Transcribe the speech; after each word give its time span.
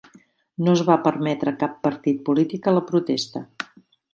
No 0.67 0.73
es 0.77 0.81
va 0.87 0.95
permetre 1.07 1.53
cap 1.65 1.77
partit 1.89 2.25
polític 2.31 2.73
a 2.73 2.77
la 2.79 2.85
protesta. 2.89 3.45